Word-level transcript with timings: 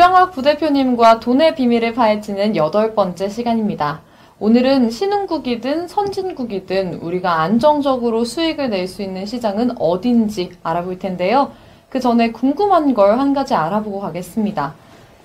조병학 0.00 0.32
부대표님과 0.32 1.20
돈의 1.20 1.54
비밀을 1.56 1.92
파헤치는 1.92 2.56
여덟 2.56 2.94
번째 2.94 3.28
시간입니다. 3.28 4.00
오늘은 4.38 4.88
신흥국이든 4.88 5.88
선진국이든 5.88 7.00
우리가 7.02 7.42
안정적으로 7.42 8.24
수익을 8.24 8.70
낼 8.70 8.88
수 8.88 9.02
있는 9.02 9.26
시장은 9.26 9.78
어딘지 9.78 10.52
알아볼 10.62 10.98
텐데요. 10.98 11.52
그 11.90 12.00
전에 12.00 12.32
궁금한 12.32 12.94
걸 12.94 13.18
한 13.18 13.34
가지 13.34 13.54
알아보고 13.54 14.00
가겠습니다. 14.00 14.72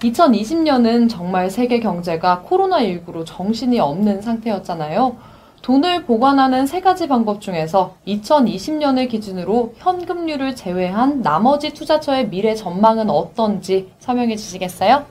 2020년은 0.02 1.10
정말 1.10 1.50
세계 1.50 1.80
경제가 1.80 2.44
코로나19로 2.46 3.24
정신이 3.26 3.80
없는 3.80 4.22
상태였잖아요. 4.22 5.16
돈을 5.66 6.06
보관하는 6.06 6.68
세 6.68 6.80
가지 6.80 7.08
방법 7.08 7.42
중에서 7.42 7.96
2020년을 8.06 9.10
기준으로 9.10 9.74
현금류를 9.78 10.56
제외한 10.56 11.24
나머지 11.24 11.74
투자처의 11.74 12.30
미래 12.30 12.54
전망은 12.54 13.10
어떤지 13.10 13.92
설명해 13.98 14.36
주시겠어요? 14.36 15.06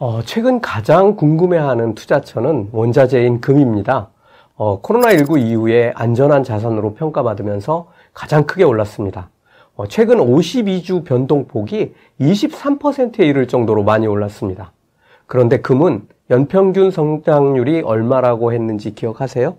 어, 0.00 0.22
최근 0.24 0.60
가장 0.60 1.14
궁금해하는 1.14 1.94
투자처는 1.94 2.70
원자재인 2.72 3.40
금입니다. 3.40 4.08
어, 4.56 4.82
코로나19 4.82 5.40
이후에 5.40 5.92
안전한 5.94 6.42
자산으로 6.42 6.94
평가받으면서 6.94 7.86
가장 8.12 8.42
크게 8.42 8.64
올랐습니다. 8.64 9.30
어, 9.76 9.86
최근 9.86 10.18
52주 10.18 11.04
변동폭이 11.04 11.94
23%에 12.20 13.24
이를 13.24 13.46
정도로 13.46 13.84
많이 13.84 14.08
올랐습니다. 14.08 14.72
그런데 15.28 15.60
금은 15.60 16.08
연평균 16.28 16.90
성장률이 16.90 17.82
얼마라고 17.82 18.52
했는지 18.52 18.92
기억하세요? 18.92 19.58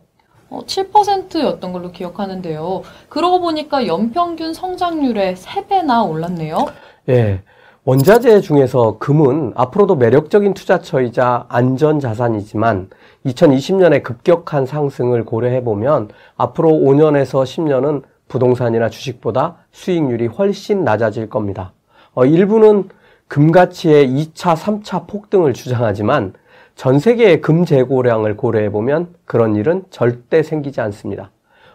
어, 0.50 0.62
7%였던 0.66 1.74
걸로 1.74 1.92
기억하는데요. 1.92 2.84
그러고 3.10 3.42
보니까 3.42 3.86
연평균 3.88 4.54
성장률의 4.54 5.36
3배나 5.36 6.10
올랐네요. 6.10 6.68
예. 7.10 7.42
원자재 7.84 8.42
중에서 8.42 8.98
금은 9.00 9.54
앞으로도 9.56 9.96
매력적인 9.96 10.54
투자처이자 10.54 11.46
안전 11.48 12.02
자산이지만 12.02 12.90
2020년에 13.26 14.04
급격한 14.04 14.66
상승을 14.66 15.24
고려해 15.24 15.64
보면 15.64 16.10
앞으로 16.36 16.70
5년에서 16.70 17.44
10년은 17.44 18.04
부동산이나 18.28 18.90
주식보다 18.90 19.56
수익률이 19.72 20.28
훨씬 20.28 20.84
낮아질 20.84 21.30
겁니다. 21.30 21.72
어, 22.14 22.26
일부는 22.26 22.90
금 23.30 23.52
가치의 23.52 24.10
2차, 24.10 24.56
3차 24.56 25.08
폭등을 25.08 25.54
주장하지만 25.54 26.34
전 26.78 27.00
세계의 27.00 27.42
금 27.42 27.66
재고량을 27.66 28.38
고려해 28.38 28.72
보면 28.72 29.16
그런 29.26 29.56
일은 29.56 29.84
절대 29.90 30.44
생기지 30.44 30.80
않습니다. 30.80 31.32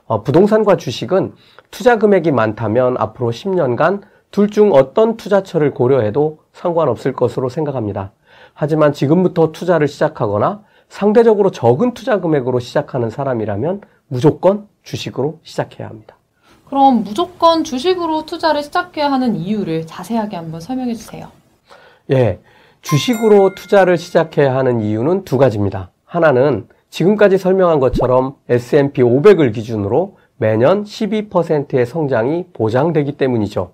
어, 0.07 0.23
부동산과 0.23 0.77
주식은 0.77 1.35
투자 1.73 1.99
금액이 1.99 2.31
많다면 2.31 2.97
앞으로 2.99 3.33
10년간 3.33 4.03
둘 4.31 4.49
중 4.49 4.73
어떤 4.73 5.17
투자처를 5.17 5.73
고려해도 5.75 6.39
상관없을 6.53 7.13
것으로 7.13 7.49
생각합니다. 7.49 8.13
하지만 8.55 8.93
지금부터 8.93 9.51
투자를 9.51 9.89
시작하거나 9.89 10.63
상대적으로 10.89 11.51
적은 11.51 11.95
투자 11.95 12.21
금액으로 12.21 12.61
시작하는 12.61 13.11
사람이라면 13.11 13.81
무조건 14.07 14.69
주식으로 14.85 15.41
시작해야 15.43 15.89
합니다. 15.89 16.17
그럼 16.69 17.03
무조건 17.03 17.65
주식으로 17.65 18.25
투자를 18.25 18.63
시작해야 18.63 19.11
하는 19.11 19.35
이유를 19.35 19.87
자세하게 19.89 20.37
한번 20.37 20.61
설명해 20.61 20.95
주세요. 20.95 21.27
예. 22.11 22.39
주식으로 22.83 23.55
투자를 23.55 23.97
시작해야 23.97 24.55
하는 24.55 24.81
이유는 24.81 25.25
두 25.25 25.39
가지입니다. 25.39 25.91
하나는 26.05 26.67
지금까지 26.91 27.39
설명한 27.39 27.81
것처럼 27.81 28.35
S&P 28.49 29.03
500을 29.03 29.55
기준으로 29.55 30.17
매년 30.37 30.85
12%의 30.85 31.87
성장이 31.87 32.47
보장되기 32.53 33.13
때문이죠. 33.13 33.71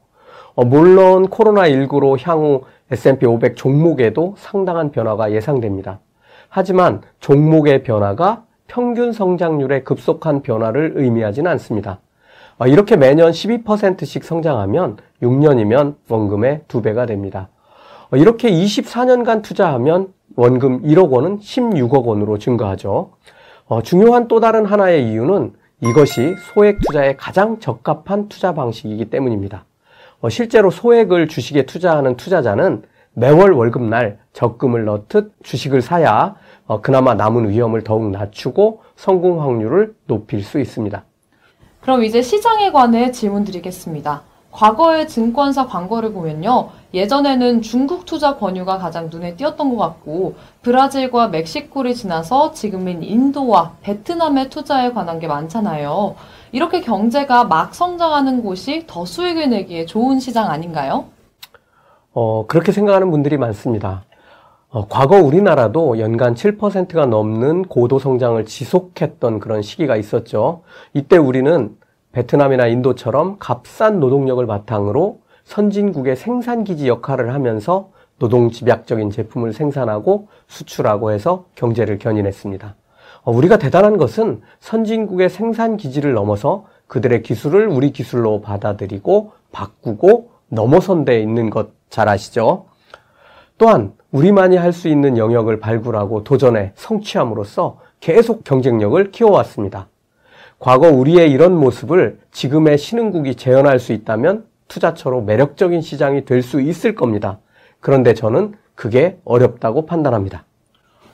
어, 0.55 0.65
물론 0.65 1.29
코로나19로 1.29 2.19
향후 2.23 2.63
S&P 2.91 3.27
500 3.27 3.57
종목에도 3.57 4.35
상당한 4.39 4.93
변화가 4.93 5.33
예상됩니다. 5.33 6.01
하지만 6.49 7.01
종목의 7.21 7.83
변화가 7.83 8.45
평균 8.67 9.13
성장률의 9.13 9.85
급속한 9.85 10.43
변화를 10.43 10.93
의미하지는 10.97 11.51
않습니다. 11.53 12.01
어, 12.59 12.67
이렇게 12.67 12.97
매년 12.97 13.31
12%씩 13.31 14.23
성장하면 14.23 14.99
6년이면 15.23 15.95
원금의 16.09 16.61
2배가 16.69 17.07
됩니다. 17.07 17.49
어, 18.11 18.17
이렇게 18.17 18.51
24년간 18.51 19.43
투자하면 19.43 20.13
원금 20.37 20.83
1억 20.83 21.11
원은 21.11 21.41
16억 21.41 22.05
원으로 22.05 22.39
증가하죠. 22.39 23.11
어, 23.67 23.83
중요한 23.83 24.29
또 24.29 24.41
다른 24.41 24.65
하나의 24.65 25.11
이유는 25.11 25.53
이것이 25.83 26.35
소액 26.55 26.79
투자에 26.81 27.17
가장 27.17 27.61
적합한 27.61 28.29
투자 28.29 28.55
방식이기 28.55 29.11
때문입니다. 29.11 29.65
어, 30.21 30.29
실제로 30.29 30.71
소액을 30.71 31.29
주식에 31.29 31.67
투자하는 31.67 32.17
투자자는 32.17 32.83
매월 33.13 33.53
월급날 33.53 34.19
적금을 34.33 34.85
넣듯 34.85 35.33
주식을 35.43 35.83
사야 35.83 36.37
어, 36.67 36.81
그나마 36.81 37.15
남은 37.15 37.51
위험을 37.51 37.85
더욱 37.85 38.11
낮추고 38.11 38.83
성공 38.97 39.43
확률을 39.43 39.95
높일 40.07 40.43
수 40.43 40.61
있습니다. 40.61 41.05
그럼 41.81 42.05
이제 42.05 42.23
시장에 42.23 42.73
관해 42.73 43.11
질문 43.11 43.45
드리겠습니다. 43.45 44.23
과거의 44.51 45.09
증권사 45.09 45.67
광고를 45.67 46.13
보면요. 46.13 46.71
예전에는 46.95 47.61
중국 47.61 48.07
투자 48.07 48.37
권유가 48.37 48.79
가장 48.79 49.09
눈에 49.11 49.37
띄었던 49.37 49.77
것 49.77 49.77
같고, 49.77 50.35
브라질과 50.63 51.29
멕시코를 51.29 51.95
지나서 51.95 52.53
지금은 52.53 53.03
인도와 53.03 53.73
베트남의 53.83 54.49
투자에 54.49 54.93
관한 54.93 55.19
게 55.19 55.27
많잖아요. 55.27 56.15
이렇게 56.53 56.81
경제가 56.81 57.45
막 57.45 57.75
성장하는 57.75 58.43
곳이 58.43 58.85
더 58.87 59.05
수익을 59.05 59.51
내기에 59.51 59.85
좋은 59.85 60.19
시장 60.19 60.51
아닌가요? 60.51 61.05
어, 62.13 62.47
그렇게 62.47 62.73
생각하는 62.73 63.11
분들이 63.11 63.37
많습니다. 63.37 64.05
어, 64.71 64.87
과거 64.89 65.17
우리나라도 65.17 65.99
연간 65.99 66.35
7%가 66.35 67.07
넘는 67.07 67.65
고도 67.65 67.99
성장을 67.99 68.45
지속했던 68.45 69.41
그런 69.41 69.63
시기가 69.63 69.97
있었죠. 69.97 70.63
이때 70.95 71.17
우리는 71.17 71.77
베트남이나 72.13 72.67
인도처럼 72.67 73.37
값싼 73.39 74.01
노동력을 74.01 74.45
바탕으로 74.47 75.21
선진국의 75.49 76.17
생산기지 76.17 76.89
역할을 76.89 77.35
하면서 77.35 77.91
노동 78.19 78.51
집약적인 78.51 79.11
제품을 79.11 79.53
생산하고 79.53 80.29
수출하고 80.47 81.13
해서 81.13 81.47
경제를 81.55 81.99
견인했습니다. 81.99 82.75
어, 83.23 83.33
우리가 83.33 83.59
대단한 83.59 83.97
것은 83.97 84.41
선진국의 84.61 85.31
생산 85.31 85.77
기지를 85.77 86.13
넘어서 86.15 86.67
그들의 86.87 87.23
기술을 87.23 87.67
우리 87.69 87.93
기술로 87.93 88.41
받아들이고 88.41 89.33
바꾸고 89.53 90.31
넘어선 90.49 91.05
데 91.05 91.21
있는 91.21 91.51
것 91.51 91.79
잘 91.91 92.09
아시죠? 92.09 92.67
또한 93.57 93.93
우리만이 94.13 94.57
할 94.57 94.73
수 94.73 94.89
있는 94.89 95.19
영역을 95.19 95.59
발굴하고 95.59 96.25
도전해 96.25 96.73
성취함으로써 96.77 97.79
계속 98.01 98.45
경쟁력을 98.45 99.11
키워왔습니다. 99.11 99.89
과거 100.59 100.89
우리의 100.91 101.31
이런 101.31 101.55
모습을 101.57 102.19
지금의 102.31 102.79
신흥국이 102.79 103.35
재현할 103.35 103.79
수 103.79 103.93
있다면 103.93 104.45
투자처로 104.69 105.23
매력적인 105.23 105.81
시장이 105.81 106.25
될 106.25 106.43
수 106.43 106.61
있을 106.61 106.95
겁니다. 106.95 107.39
그런데 107.81 108.15
저는 108.15 108.55
그게 108.75 109.19
어렵다고 109.25 109.87
판단합니다. 109.87 110.45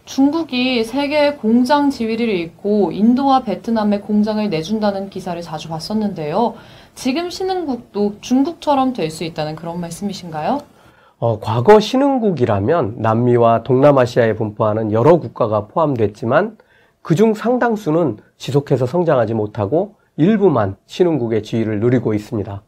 중국이 0.04 0.84
세계 0.84 1.32
공장 1.32 1.88
지위를 1.88 2.28
잃고 2.28 2.92
인도와 2.92 3.42
베트남에 3.42 4.00
공장을 4.00 4.50
내준다는 4.50 5.08
기사를 5.08 5.40
자주 5.40 5.68
봤었는데요. 5.70 6.54
지금 6.94 7.30
신흥국도 7.30 8.16
중국처럼 8.20 8.92
될 8.92 9.10
수 9.10 9.24
있다는 9.24 9.56
그런 9.56 9.80
말씀이신가요? 9.80 10.60
어, 11.20 11.40
과거 11.40 11.80
신흥국이라면 11.80 12.96
남미와 12.98 13.62
동남아시아에 13.62 14.34
분포하는 14.34 14.92
여러 14.92 15.16
국가가 15.18 15.68
포함됐지만 15.68 16.58
그중 17.00 17.32
상당수는 17.32 18.18
지속해서 18.36 18.84
성장하지 18.84 19.32
못하고 19.34 19.94
일부만 20.18 20.76
신흥국의 20.86 21.42
지위를 21.42 21.80
누리고 21.80 22.12
있습니다. 22.12 22.62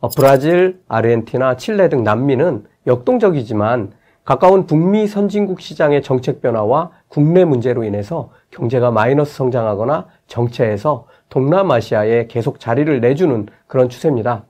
어, 0.00 0.08
브라질, 0.08 0.80
아르헨티나, 0.88 1.56
칠레 1.56 1.88
등 1.88 2.04
남미는 2.04 2.64
역동적이지만 2.86 3.92
가까운 4.24 4.66
북미 4.66 5.06
선진국 5.06 5.60
시장의 5.60 6.02
정책 6.02 6.40
변화와 6.40 6.90
국내 7.08 7.44
문제로 7.44 7.84
인해서 7.84 8.30
경제가 8.50 8.90
마이너스 8.90 9.34
성장하거나 9.36 10.06
정체해서 10.26 11.06
동남아시아에 11.28 12.26
계속 12.28 12.58
자리를 12.58 13.00
내주는 13.00 13.46
그런 13.66 13.88
추세입니다. 13.88 14.44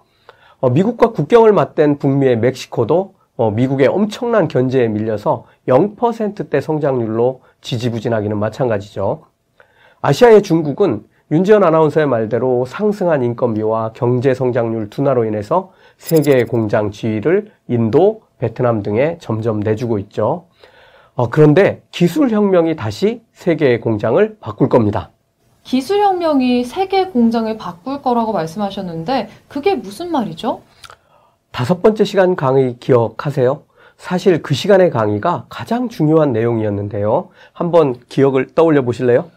어, 0.61 0.71
미국과 0.71 1.11
국경을 1.11 1.53
맞댄 1.53 1.99
북미의 1.99 2.39
멕시코도 2.39 3.15
어, 3.37 3.51
미국의 3.51 3.89
엄청난 3.89 4.47
견제에 4.47 4.87
밀려서 4.89 5.45
0%대 5.67 6.61
성장률로 6.61 7.41
지지부진하기는 7.61 8.39
마찬가지죠. 8.39 9.23
아시아의 10.03 10.43
중국은 10.43 11.05
윤지연 11.35 11.65
아나운서의 11.65 12.07
말대로 12.07 12.65
상승한 12.65 13.25
인건비와 13.25 13.91
경제 13.93 14.35
성장률 14.35 14.89
둔화로 14.89 15.25
인해서 15.25 15.73
세계의 15.99 16.47
공장 16.47 16.93
지위를 16.93 17.51
인도, 17.67 18.23
베트남 18.39 18.85
등에 18.85 19.19
점점 19.21 19.59
내주고 19.59 19.99
있죠. 19.99 20.45
어, 21.17 21.31
그런데 21.31 21.83
기술혁명이 21.91 22.77
다시 22.77 23.21
세계의 23.33 23.81
공장을 23.81 24.37
바꿀 24.41 24.69
겁니다. 24.69 25.11
기술혁명이 25.65 26.63
세계 26.63 27.09
공장을 27.09 27.57
바꿀 27.57 28.01
거라고 28.01 28.33
말씀하셨는데 28.33 29.29
그게 29.49 29.75
무슨 29.75 30.13
말이죠? 30.13 30.61
다섯 31.51 31.83
번째 31.83 32.05
시간 32.05 32.37
강의 32.37 32.77
기억하세요? 32.79 33.61
사실 33.97 34.41
그 34.41 34.55
시간의 34.55 34.91
강의가 34.91 35.47
가장 35.49 35.89
중요한 35.89 36.33
내용이었는데요. 36.33 37.31
한번 37.53 37.97
기억을 38.09 38.55
떠올려 38.55 38.83
보실래요? 38.83 39.34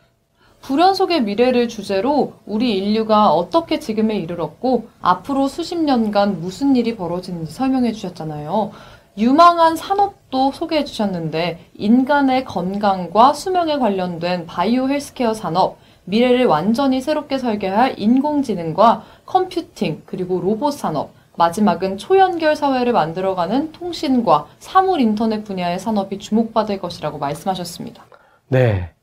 불연 0.68 0.96
속의 0.96 1.24
미래를 1.24 1.70
주제로 1.70 2.34
우리 2.46 2.78
인류가 2.78 3.32
어떻게 3.32 3.80
지금에 3.80 4.18
이르렀고 4.18 4.90
앞으로 5.02 5.48
수십 5.48 5.78
년간 5.78 6.42
무슨 6.42 6.76
일이 6.76 6.98
벌어지는지 6.98 7.54
설명해 7.54 7.94
주셨잖아요. 7.94 8.72
유망한 9.18 9.78
산업도 9.78 10.52
소개해 10.52 10.84
주셨는데 10.84 11.60
인간의 11.76 12.44
건강과 12.44 13.32
수명에 13.32 13.78
관련된 13.78 14.46
바이오 14.46 14.90
헬스케어 14.90 15.34
산업, 15.34 15.78
미래를 16.04 16.44
완전히 16.48 17.00
새롭게 17.00 17.38
설계할 17.38 17.98
인공지능과 17.98 19.04
컴퓨팅, 19.26 20.02
그리고 20.06 20.42
로봇 20.42 20.74
산업, 20.74 21.12
마지막은 21.38 21.98
초연결 21.98 22.58
사회를 22.58 22.92
만들어가는 22.92 23.72
통신과 23.72 24.48
사물 24.60 25.00
인터넷 25.00 25.46
분야의 25.46 25.80
산업이 25.80 26.20
주목받을 26.20 26.82
것이라고 26.82 27.20
말씀하셨습니다. 27.20 28.04
네. 28.50 28.97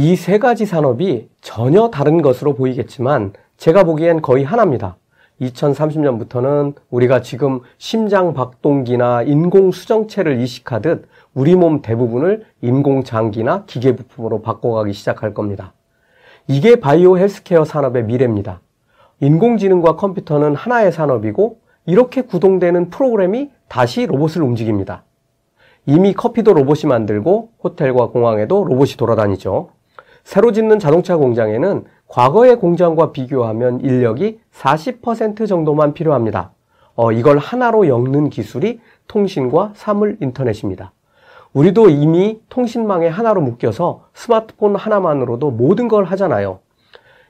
이 0.00 0.14
세 0.14 0.38
가지 0.38 0.64
산업이 0.64 1.28
전혀 1.40 1.90
다른 1.90 2.22
것으로 2.22 2.54
보이겠지만 2.54 3.32
제가 3.56 3.82
보기엔 3.82 4.22
거의 4.22 4.44
하나입니다. 4.44 4.96
2030년부터는 5.40 6.74
우리가 6.88 7.20
지금 7.20 7.62
심장 7.78 8.32
박동기나 8.32 9.22
인공 9.22 9.72
수정체를 9.72 10.40
이식하듯 10.40 11.08
우리 11.34 11.56
몸 11.56 11.82
대부분을 11.82 12.44
인공 12.60 13.02
장기나 13.02 13.64
기계 13.66 13.96
부품으로 13.96 14.40
바꿔가기 14.40 14.92
시작할 14.92 15.34
겁니다. 15.34 15.72
이게 16.46 16.76
바이오 16.76 17.18
헬스케어 17.18 17.64
산업의 17.64 18.04
미래입니다. 18.04 18.60
인공지능과 19.18 19.96
컴퓨터는 19.96 20.54
하나의 20.54 20.92
산업이고 20.92 21.58
이렇게 21.86 22.22
구동되는 22.22 22.90
프로그램이 22.90 23.50
다시 23.66 24.06
로봇을 24.06 24.42
움직입니다. 24.42 25.02
이미 25.86 26.14
커피도 26.14 26.54
로봇이 26.54 26.82
만들고 26.86 27.50
호텔과 27.64 28.10
공항에도 28.10 28.62
로봇이 28.62 28.92
돌아다니죠. 28.96 29.70
새로 30.28 30.52
짓는 30.52 30.78
자동차 30.78 31.16
공장에는 31.16 31.84
과거의 32.06 32.56
공장과 32.56 33.12
비교하면 33.12 33.80
인력이 33.80 34.38
40% 34.52 35.48
정도만 35.48 35.94
필요합니다. 35.94 36.50
어, 36.96 37.12
이걸 37.12 37.38
하나로 37.38 37.88
엮는 37.88 38.28
기술이 38.28 38.78
통신과 39.06 39.72
사물 39.74 40.18
인터넷입니다. 40.20 40.92
우리도 41.54 41.88
이미 41.88 42.42
통신망에 42.50 43.08
하나로 43.08 43.40
묶여서 43.40 44.02
스마트폰 44.12 44.76
하나만으로도 44.76 45.50
모든 45.50 45.88
걸 45.88 46.04
하잖아요. 46.04 46.58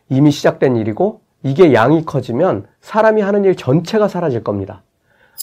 이미 0.08 0.32
시작된 0.32 0.74
일이고 0.74 1.20
이게 1.44 1.74
양이 1.74 2.04
커지면 2.04 2.66
사람이 2.80 3.22
하는 3.22 3.44
일 3.44 3.54
전체가 3.54 4.08
사라질 4.08 4.42
겁니다. 4.42 4.82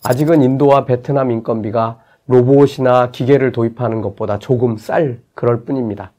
아직은 0.03 0.41
인도와 0.41 0.83
베트남 0.83 1.31
인건비가 1.31 1.99
로봇이나 2.27 3.11
기계를 3.11 3.53
도입하는 3.53 4.01
것보다 4.01 4.39
조금 4.39 4.75
쌀 4.75 5.21
그럴 5.33 5.63
뿐입니다. 5.63 6.11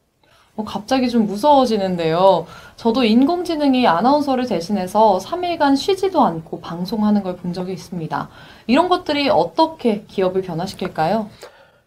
어, 0.56 0.64
갑자기 0.64 1.08
좀 1.10 1.26
무서워지는데요. 1.26 2.46
저도 2.76 3.04
인공지능이 3.04 3.86
아나운서를 3.86 4.46
대신해서 4.46 5.18
3일간 5.18 5.76
쉬지도 5.76 6.22
않고 6.22 6.60
방송하는 6.60 7.22
걸 7.22 7.36
본 7.36 7.52
적이 7.52 7.74
있습니다. 7.74 8.28
이런 8.66 8.88
것들이 8.88 9.28
어떻게 9.28 10.04
기업을 10.08 10.42
변화시킬까요? 10.42 11.26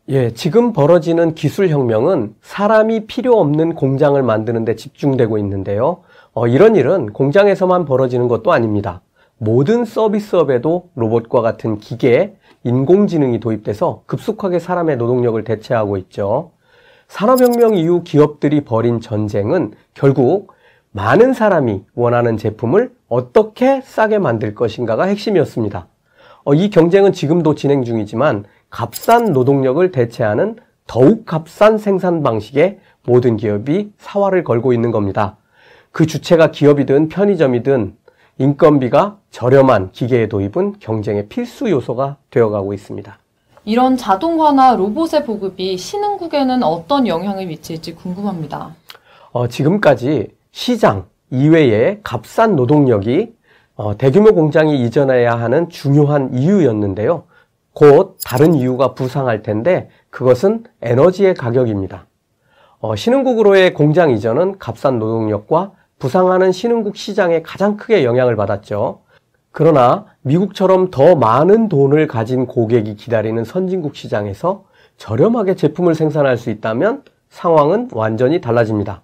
예, 0.10 0.34
지금 0.34 0.74
벌어지는 0.74 1.34
기술 1.36 1.70
혁명은 1.70 2.36
사람이 2.42 3.06
필요 3.08 3.40
없는 3.40 3.76
공장을 3.76 4.22
만드는 4.22 4.66
데 4.66 4.76
집중되고 4.76 5.38
있는데요. 5.40 6.02
어, 6.34 6.48
이런 6.48 6.76
일은 6.76 7.12
공장에서만 7.14 7.86
벌어지는 7.86 8.28
것도 8.28 8.52
아닙니다. 8.52 9.02
모든 9.38 9.86
서비스업에도 9.86 10.90
로봇과 10.96 11.42
같은 11.42 11.80
기계, 11.80 12.36
인공지능이 12.64 13.40
도입돼서 13.40 14.04
급속하게 14.06 14.60
사람의 14.60 14.98
노동력을 14.98 15.42
대체하고 15.44 15.98
있죠. 15.98 16.52
산업혁명 17.10 17.76
이후 17.76 18.04
기업들이 18.04 18.62
벌인 18.62 19.02
전쟁은 19.02 19.74
결국 19.94 20.54
많은 20.92 21.34
사람이 21.34 21.84
원하는 21.96 22.38
제품을 22.38 22.94
어떻게 23.08 23.82
싸게 23.82 24.20
만들 24.20 24.56
것인가가 24.56 25.06
핵심이었습니다. 25.06 25.88
어, 26.46 26.54
이 26.54 26.70
경쟁은 26.70 27.12
지금도 27.12 27.56
진행 27.56 27.84
중이지만 27.84 28.46
값싼 28.70 29.34
노동력을 29.34 29.92
대체하는 29.92 30.56
더욱 30.86 31.26
값싼 31.26 31.78
생산 31.78 32.24
방식에 32.24 32.80
모든 33.06 33.38
기업이 33.38 33.92
사활을 33.98 34.44
걸고 34.44 34.72
있는 34.72 34.92
겁니다. 34.92 35.38
그 35.92 36.06
주체가 36.06 36.52
기업이든 36.52 37.10
편의점이든 37.10 37.96
인건비가 38.38 39.18
저렴한 39.32 39.92
기계의 39.92 40.30
도입은 40.30 40.76
경쟁의 40.80 41.28
필수 41.28 41.70
요소가 41.70 42.18
되어가고 42.30 42.74
있습니다. 42.74 43.18
이런 43.70 43.98
자동화나 43.98 44.76
로봇의 44.76 45.26
보급이 45.26 45.78
신흥국에는 45.78 46.64
어떤 46.64 47.06
영향을 47.06 47.46
미칠지 47.46 47.94
궁금합니다. 47.94 48.74
어, 49.32 49.48
지금까지 49.48 50.30
시장 50.50 51.06
이외에 51.30 52.00
값싼 52.02 52.56
노동력이 52.56 53.32
어, 53.76 53.96
대규모 53.96 54.34
공장이 54.34 54.84
이전해야 54.84 55.36
하는 55.36 55.70
중요한 55.70 56.34
이유였는데요. 56.34 57.26
곧 57.74 58.18
다른 58.26 58.56
이유가 58.56 58.96
부상할 58.96 59.44
텐데 59.44 59.90
그것은 60.10 60.64
에너지의 60.82 61.36
가격입니다. 61.36 62.08
어, 62.80 62.96
신흥국으로의 62.96 63.76
공장 63.76 64.10
이전은 64.10 64.58
값싼 64.58 64.98
노동력과 64.98 65.74
부상하는 66.00 66.52
신흥국 66.52 66.98
시장에 66.98 67.44
가장 67.44 67.78
크게 67.78 68.04
영향을 68.04 68.36
받았죠. 68.36 69.02
그러나 69.52 70.06
미국처럼 70.22 70.92
더 70.92 71.16
많은 71.16 71.70
돈을 71.70 72.08
가진 72.08 72.46
고객이 72.46 72.96
기다리는 72.96 73.44
선진국 73.44 73.96
시장에서 73.96 74.66
저렴하게 74.98 75.56
제품을 75.56 75.96
생산할 75.96 76.38
수 76.38 76.50
있다면 76.50 77.04
상황은 77.30 77.90
완전히 77.94 78.42
달라집니다. 78.42 79.02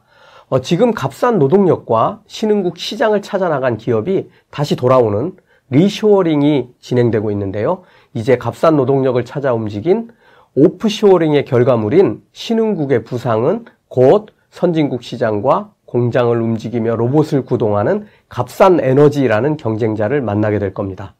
어, 0.49 0.61
지금 0.61 0.93
값싼 0.93 1.39
노동력과 1.39 2.21
신흥국 2.27 2.77
시장을 2.77 3.21
찾아 3.21 3.49
나간 3.49 3.77
기업이 3.77 4.29
다시 4.51 4.75
돌아오는 4.75 5.33
reshoring이 5.69 6.69
진행되고 6.79 7.31
있는데요. 7.31 7.81
이제 8.13 8.37
값싼 8.37 8.75
노동력을 8.75 9.23
찾아 9.25 9.53
움직인 9.53 10.09
offshoring의 10.55 11.45
결과물인 11.45 12.21
신흥국의 12.31 13.03
부상은 13.03 13.65
곧 13.87 14.27
선진국 14.51 15.03
시장과 15.03 15.71
공장을 15.85 16.39
움직이며 16.39 16.95
로봇을 16.95 17.45
구동하는 17.45 18.05
값싼 18.29 18.79
에너지라는 18.79 19.57
경쟁자를 19.57 20.21
만나게 20.21 20.59
될 20.59 20.73
겁니다. 20.73 21.13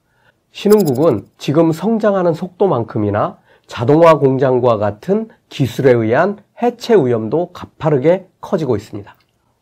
신흥국은 0.52 1.26
지금 1.38 1.72
성장하는 1.72 2.34
속도만큼이나 2.34 3.38
자동화 3.68 4.18
공장과 4.18 4.78
같은 4.78 5.30
기술에 5.50 5.92
의한 5.92 6.38
해체 6.62 6.96
위험도 6.96 7.52
가파르게 7.52 8.28
커지고 8.40 8.76
있습니다. 8.76 9.14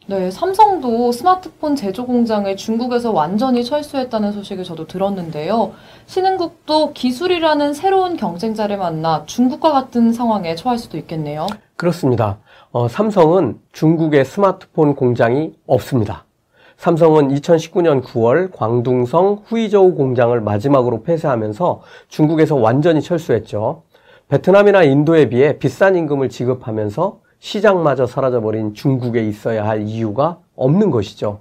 네, 0.05 0.29
삼성도 0.29 1.13
스마트폰 1.13 1.77
제조 1.77 2.05
공장을 2.05 2.53
중국에서 2.57 3.11
완전히 3.11 3.63
철수했다는 3.63 4.33
소식을 4.33 4.65
저도 4.65 4.85
들었는데요. 4.85 5.71
신흥국도 6.07 6.91
기술이라는 6.91 7.73
새로운 7.73 8.17
경쟁자를 8.17 8.77
만나 8.77 9.23
중국과 9.25 9.71
같은 9.71 10.11
상황에 10.11 10.55
처할 10.55 10.77
수도 10.77 10.97
있겠네요. 10.97 11.47
그렇습니다. 11.77 12.39
어, 12.71 12.89
삼성은 12.89 13.61
중국의 13.71 14.25
스마트폰 14.25 14.95
공장이 14.95 15.53
없습니다. 15.65 16.25
삼성은 16.83 17.29
2019년 17.29 18.03
9월 18.03 18.51
광둥성 18.51 19.43
후이저우 19.45 19.95
공장을 19.95 20.37
마지막으로 20.41 21.03
폐쇄하면서 21.03 21.81
중국에서 22.09 22.57
완전히 22.57 23.01
철수했죠. 23.01 23.83
베트남이나 24.27 24.83
인도에 24.83 25.29
비해 25.29 25.57
비싼 25.59 25.95
임금을 25.95 26.27
지급하면서 26.27 27.21
시장마저 27.39 28.05
사라져버린 28.05 28.73
중국에 28.73 29.25
있어야 29.25 29.65
할 29.65 29.83
이유가 29.83 30.39
없는 30.57 30.91
것이죠. 30.91 31.39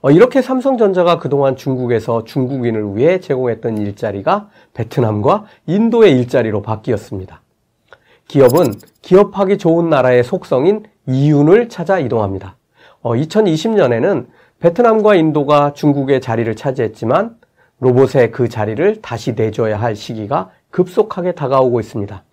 어, 0.00 0.10
이렇게 0.10 0.42
삼성전자가 0.42 1.20
그동안 1.20 1.54
중국에서 1.54 2.24
중국인을 2.24 2.96
위해 2.96 3.20
제공했던 3.20 3.78
일자리가 3.78 4.48
베트남과 4.72 5.44
인도의 5.68 6.18
일자리로 6.18 6.62
바뀌었습니다. 6.62 7.42
기업은 8.26 8.74
기업하기 9.02 9.56
좋은 9.58 9.88
나라의 9.88 10.24
속성인 10.24 10.82
이윤을 11.06 11.68
찾아 11.68 12.00
이동합니다. 12.00 12.56
어, 13.02 13.12
2020년에는 13.12 14.26
베트남과 14.64 15.16
인도가 15.16 15.74
중국의 15.74 16.22
자리를 16.22 16.56
차지했지만 16.56 17.36
로봇의 17.80 18.30
그 18.30 18.48
자리를 18.48 19.02
다시 19.02 19.34
내줘야 19.34 19.78
할 19.78 19.94
시기가 19.94 20.48
급속하게 20.70 21.32
다가오고 21.32 21.80
있습니다. 21.80 22.24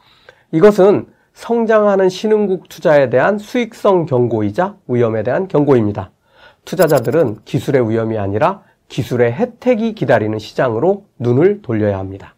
이것은 0.53 1.07
성장하는 1.33 2.07
신흥국 2.07 2.69
투자에 2.69 3.09
대한 3.09 3.37
수익성 3.37 4.05
경고이자 4.05 4.77
위험에 4.87 5.23
대한 5.23 5.49
경고입니다. 5.49 6.11
투자자들은 6.63 7.39
기술의 7.43 7.89
위험이 7.89 8.17
아니라 8.17 8.61
기술의 8.87 9.33
혜택이 9.33 9.93
기다리는 9.93 10.39
시장으로 10.39 11.03
눈을 11.19 11.61
돌려야 11.61 11.99
합니다. 11.99 12.35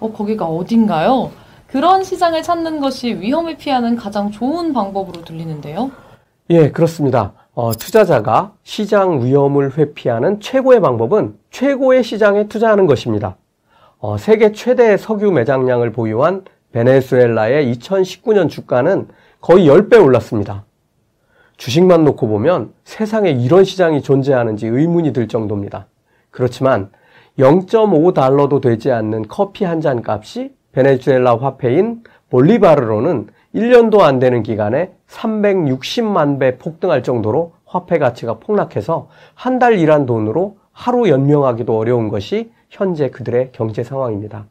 어, 0.00 0.10
거기가 0.10 0.46
어딘가요? 0.46 1.30
그런 1.66 2.02
시장을 2.02 2.42
찾는 2.42 2.80
것이 2.80 3.12
위험을 3.20 3.58
피하는 3.58 3.94
가장 3.94 4.30
좋은 4.30 4.72
방법으로 4.72 5.22
들리는데요. 5.22 5.90
예, 6.48 6.70
그렇습니다. 6.70 7.34
어, 7.54 7.72
투자자가 7.72 8.52
시장 8.64 9.24
위험을 9.24 9.78
회피하는 9.78 10.40
최고의 10.40 10.80
방법은 10.80 11.36
최고의 11.50 12.02
시장에 12.02 12.48
투자하는 12.48 12.86
것입니다. 12.86 13.36
어, 13.98 14.18
세계 14.18 14.50
최대 14.52 14.96
석유 14.96 15.30
매장량을 15.30 15.92
보유한 15.92 16.44
베네수엘라의 16.72 17.72
2019년 17.76 18.50
주가는 18.50 19.06
거의 19.40 19.68
10배 19.68 20.02
올랐습니다. 20.02 20.64
주식만 21.56 22.04
놓고 22.04 22.26
보면 22.26 22.72
세상에 22.82 23.30
이런 23.30 23.62
시장이 23.62 24.02
존재하는지 24.02 24.66
의문이 24.66 25.12
들 25.12 25.28
정도입니다. 25.28 25.86
그렇지만 26.32 26.90
0.5달러도 27.38 28.60
되지 28.60 28.90
않는 28.90 29.26
커피 29.28 29.64
한 29.64 29.80
잔 29.80 30.02
값이 30.04 30.52
베네수엘라 30.72 31.36
화폐인 31.36 32.02
볼리바르로는 32.30 33.28
1년도 33.54 34.00
안 34.00 34.18
되는 34.18 34.42
기간에 34.42 34.92
360만 35.08 36.38
배 36.40 36.58
폭등할 36.58 37.02
정도로 37.02 37.52
화폐 37.64 37.98
가치가 37.98 38.34
폭락해서 38.38 39.08
한 39.34 39.58
달 39.58 39.78
일한 39.78 40.06
돈으로 40.06 40.56
하루 40.72 41.08
연명하기도 41.08 41.76
어려운 41.76 42.08
것이 42.08 42.50
현재 42.68 43.10
그들의 43.10 43.50
경제 43.52 43.84
상황입니다. 43.84 44.46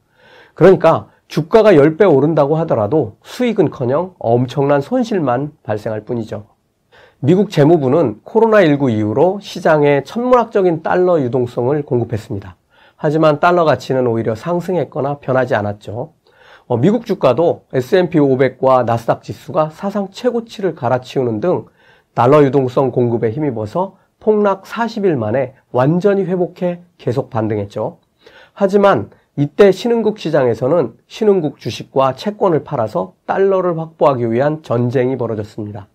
그러니까 0.53 1.09
주가가 1.27 1.73
10배 1.73 2.09
오른다고 2.13 2.55
하더라도 2.57 3.17
수익은커녕 3.23 4.15
엄청난 4.19 4.79
손실만 4.79 5.51
발생할 5.63 6.01
뿐이죠. 6.01 6.45
미국 7.19 7.49
재무부는 7.49 8.21
코로나19 8.23 8.91
이후로 8.91 9.39
시장에 9.41 10.03
천문학적인 10.03 10.83
달러 10.83 11.19
유동성을 11.21 11.81
공급했습니다. 11.83 12.55
하지만 12.95 13.39
달러 13.39 13.65
가치는 13.65 14.07
오히려 14.07 14.35
상승했거나 14.35 15.17
변하지 15.19 15.55
않았죠. 15.55 16.13
어, 16.65 16.77
미국 16.77 17.05
주가도 17.05 17.65
S&P 17.73 18.19
500과 18.19 18.85
나스닥 18.85 19.21
지수가 19.21 19.71
사상 19.71 20.09
최고치를 20.11 20.75
갈아치우는 20.75 21.41
등 21.41 21.65
달러 22.13 22.43
유동성 22.43 22.91
공급에 22.91 23.31
힘입어서 23.31 23.97
폭락 24.21 24.63
40일 24.63 25.17
만에 25.17 25.55
완전히 25.73 26.23
회복해 26.23 26.81
계속 26.97 27.29
반등했죠. 27.29 27.97
하지만 28.53 29.09
이때 29.35 29.73
신흥국 29.73 30.19
시장에서는 30.19 30.93
신흥국 31.07 31.59
주식과 31.59 32.15
채권을 32.15 32.63
팔아서 32.63 33.13
달러를 33.25 33.77
확보하기 33.77 34.31
위한 34.31 34.63
전쟁이 34.63 35.17
벌어졌습니다. 35.17 35.87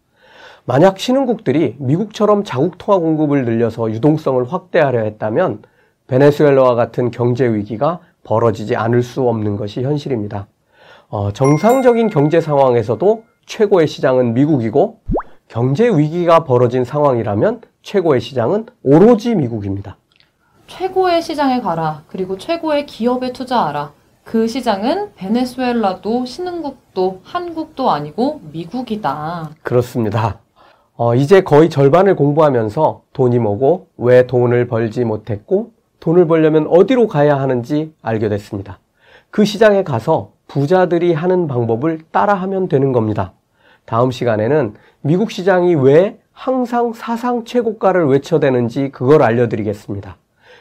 만약 0.66 0.98
신흥국들이 0.98 1.76
미국처럼 1.78 2.44
자국 2.44 2.76
통화 2.76 2.98
공급을 2.98 3.46
늘려서 3.46 3.90
유동성을 3.90 4.44
확대하려 4.44 5.00
했다면 5.00 5.62
베네수엘라와 6.08 6.74
같은 6.74 7.10
경제 7.10 7.46
위기가 7.46 8.00
벌어지지 8.22 8.76
않을 8.76 9.02
수 9.02 9.26
없는 9.26 9.56
것이 9.56 9.82
현실입니다. 9.82 10.46
어, 11.10 11.32
정상적인 11.32 12.10
경제 12.10 12.40
상황에서도 12.40 13.24
최고의 13.46 13.86
시장은 13.86 14.34
미국이고 14.34 15.00
경제 15.48 15.88
위기가 15.88 16.44
벌어진 16.44 16.84
상황이라면 16.84 17.62
최고의 17.82 18.20
시장은 18.20 18.66
오로지 18.82 19.34
미국입니다. 19.34 19.96
최고의 20.66 21.22
시장에 21.22 21.62
가라. 21.62 22.02
그리고 22.08 22.36
최고의 22.36 22.84
기업에 22.84 23.32
투자하라. 23.32 23.92
그 24.22 24.46
시장은 24.46 25.14
베네수엘라도 25.14 26.26
신흥국도 26.26 27.20
한국도 27.24 27.90
아니고 27.90 28.42
미국이다. 28.52 29.52
그렇습니다. 29.62 30.40
어, 30.94 31.14
이제 31.14 31.40
거의 31.40 31.70
절반을 31.70 32.16
공부하면서 32.16 33.02
돈이 33.14 33.38
뭐고 33.38 33.86
왜 33.96 34.26
돈을 34.26 34.66
벌지 34.66 35.04
못했고 35.06 35.70
돈을 36.00 36.26
벌려면 36.26 36.66
어디로 36.68 37.08
가야 37.08 37.40
하는지 37.40 37.94
알게 38.02 38.28
됐습니다. 38.28 38.80
그 39.30 39.46
시장에 39.46 39.84
가서 39.84 40.32
부자들이 40.48 41.12
하는 41.12 41.46
방법을 41.46 42.00
따라하면 42.10 42.68
되는 42.68 42.92
겁니다. 42.92 43.32
다음 43.84 44.10
시간에는 44.10 44.74
미국 45.00 45.30
시장이 45.30 45.74
왜 45.76 46.18
항상 46.32 46.92
사상 46.92 47.44
최고가를 47.44 48.06
외쳐대는지 48.06 48.90
그걸 48.90 49.22
알려드리겠습니다. 49.22 50.16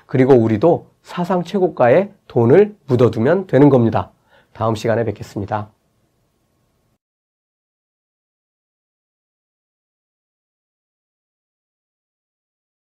그리고 0.05 0.33
우리도 0.33 0.87
사상 1.01 1.43
최고가에 1.43 2.09
돈을 2.27 2.75
묻어두면 2.87 3.47
되는 3.47 3.69
겁니다. 3.69 4.11
다음 4.53 4.75
시간에 4.75 5.03
뵙겠습니다. 5.03 5.69